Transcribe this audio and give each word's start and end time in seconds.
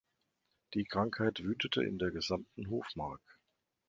Die 0.73 0.85
Krankheit 0.85 1.43
wütete 1.43 1.83
in 1.83 1.99
der 1.99 2.09
gesamten 2.09 2.71
Hofmark. 2.71 3.21